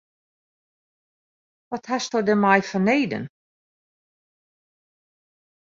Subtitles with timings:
[1.69, 3.25] Wat hasto dêrmei fanneden?